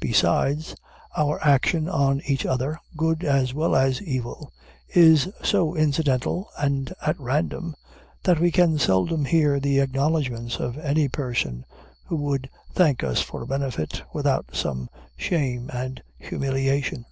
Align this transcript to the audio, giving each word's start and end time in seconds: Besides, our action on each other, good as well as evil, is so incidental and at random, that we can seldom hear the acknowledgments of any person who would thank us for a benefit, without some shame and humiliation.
Besides, 0.00 0.76
our 1.16 1.42
action 1.42 1.88
on 1.88 2.20
each 2.26 2.44
other, 2.44 2.78
good 2.94 3.24
as 3.24 3.54
well 3.54 3.74
as 3.74 4.02
evil, 4.02 4.52
is 4.90 5.30
so 5.42 5.74
incidental 5.74 6.50
and 6.58 6.92
at 7.00 7.18
random, 7.18 7.74
that 8.24 8.38
we 8.38 8.50
can 8.50 8.78
seldom 8.78 9.24
hear 9.24 9.58
the 9.58 9.80
acknowledgments 9.80 10.56
of 10.56 10.76
any 10.76 11.08
person 11.08 11.64
who 12.04 12.16
would 12.16 12.50
thank 12.74 13.02
us 13.02 13.22
for 13.22 13.44
a 13.44 13.46
benefit, 13.46 14.02
without 14.12 14.54
some 14.54 14.90
shame 15.16 15.70
and 15.72 16.02
humiliation. 16.18 17.06